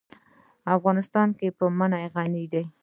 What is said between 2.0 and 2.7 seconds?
غني دی.